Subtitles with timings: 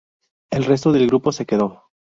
[0.49, 1.83] El resto del grupo se quedó.